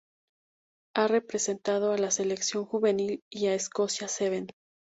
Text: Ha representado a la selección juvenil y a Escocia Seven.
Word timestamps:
Ha 0.95 1.05
representado 1.07 1.91
a 1.91 1.97
la 1.99 2.09
selección 2.09 2.65
juvenil 2.65 3.21
y 3.29 3.45
a 3.45 3.53
Escocia 3.53 4.07
Seven. 4.07 4.47